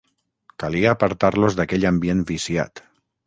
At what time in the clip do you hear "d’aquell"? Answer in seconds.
1.59-1.87